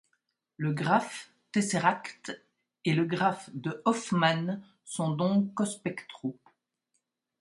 Le 0.57 0.73
graphe 0.73 1.29
tesseract 1.51 2.41
et 2.85 2.93
le 2.95 3.05
graphe 3.05 3.51
de 3.53 3.83
Hoffman 3.85 4.59
sont 4.83 5.11
donc 5.11 5.53
cospectraux. 5.53 6.39